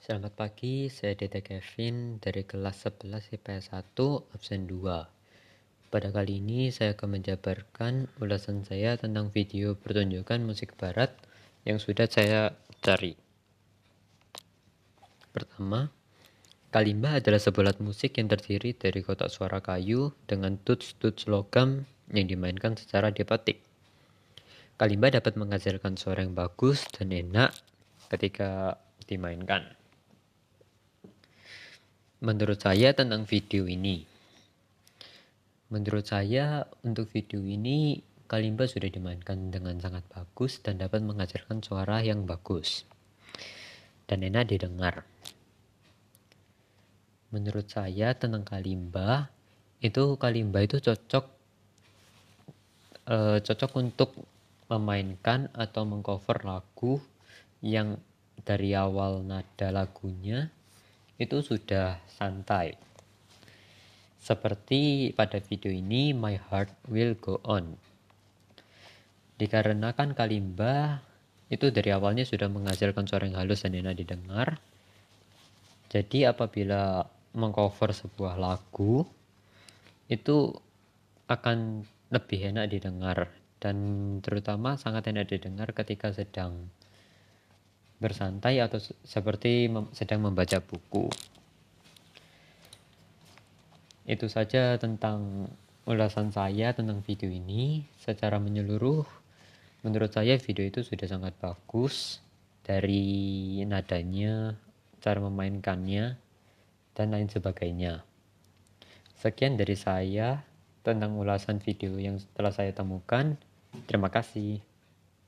[0.00, 4.80] Selamat pagi, saya Dede Kevin dari kelas 11 IPS 1 absen 2.
[5.92, 11.12] Pada kali ini saya akan menjabarkan ulasan saya tentang video pertunjukan musik barat
[11.68, 13.12] yang sudah saya cari.
[15.36, 15.92] Pertama,
[16.72, 22.24] kalimba adalah sebuah alat musik yang terdiri dari kotak suara kayu dengan tuts-tuts logam yang
[22.24, 23.60] dimainkan secara diapatik.
[24.80, 27.52] Kalimba dapat menghasilkan suara yang bagus dan enak
[28.08, 29.76] ketika dimainkan
[32.20, 34.04] menurut saya tentang video ini.
[35.72, 42.04] Menurut saya untuk video ini kalimba sudah dimainkan dengan sangat bagus dan dapat menghasilkan suara
[42.04, 42.84] yang bagus
[44.04, 45.08] dan enak didengar.
[47.32, 49.32] Menurut saya tentang kalimba
[49.80, 51.24] itu kalimba itu cocok
[53.08, 54.12] e, cocok untuk
[54.68, 57.00] memainkan atau mengcover lagu
[57.64, 57.96] yang
[58.44, 60.52] dari awal nada lagunya
[61.20, 62.80] itu sudah santai.
[64.16, 67.76] Seperti pada video ini, My Heart Will Go On.
[69.36, 71.04] Dikarenakan kalimba
[71.52, 74.56] itu dari awalnya sudah menghasilkan suara yang halus dan enak didengar.
[75.92, 77.04] Jadi apabila
[77.36, 79.04] mengcover sebuah lagu
[80.08, 80.50] itu
[81.28, 83.30] akan lebih enak didengar
[83.62, 83.76] dan
[84.24, 86.70] terutama sangat enak didengar ketika sedang
[88.00, 91.12] bersantai atau seperti sedang membaca buku.
[94.08, 95.46] Itu saja tentang
[95.84, 97.84] ulasan saya tentang video ini.
[98.00, 99.04] Secara menyeluruh,
[99.84, 102.24] menurut saya video itu sudah sangat bagus
[102.64, 104.56] dari nadanya,
[105.04, 106.16] cara memainkannya,
[106.96, 108.02] dan lain sebagainya.
[109.20, 110.40] Sekian dari saya
[110.80, 113.36] tentang ulasan video yang telah saya temukan.
[113.84, 114.69] Terima kasih.